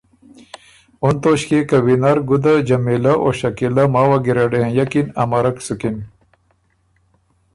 [1.03, 5.97] اُن توݭکيې که وینر ګُده جمیلۀ او شکیلۀ ماوه ګیرډ هېںئکِن امرک سُکِن